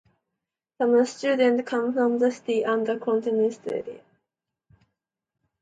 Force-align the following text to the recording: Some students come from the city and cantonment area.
Some 0.79 1.05
students 1.05 1.69
come 1.69 1.93
from 1.93 2.17
the 2.17 2.31
city 2.31 2.63
and 2.63 2.87
cantonment 2.87 3.59
area. 3.71 4.01